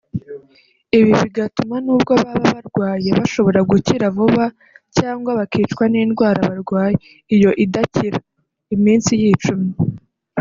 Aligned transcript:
ibi 0.99 1.11
bigatuma 1.21 1.75
nubwo 1.85 2.13
baba 2.23 2.45
barwaye 2.53 3.09
bashobora 3.19 3.59
gukira 3.71 4.05
vuba 4.17 4.45
cyangwa 4.97 5.29
bakicwa 5.39 5.83
n’indwara 5.91 6.39
barwaye 6.49 6.95
(iyo 7.35 7.51
idakira) 7.65 8.19
iminsi 8.75 9.11
yicumye 9.21 9.73